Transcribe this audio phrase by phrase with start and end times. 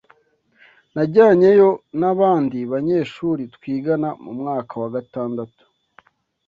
[0.93, 1.69] Najyanyeyo
[1.99, 5.63] n’abandi banyeshuri twigana mu mwaka wa gatandatu